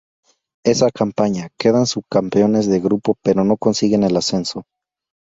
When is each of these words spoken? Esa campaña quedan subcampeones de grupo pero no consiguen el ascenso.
Esa 0.65 0.89
campaña 0.89 1.49
quedan 1.59 1.85
subcampeones 1.85 2.65
de 2.67 2.79
grupo 2.79 3.19
pero 3.21 3.43
no 3.43 3.55
consiguen 3.57 4.01
el 4.01 4.17
ascenso. 4.17 4.63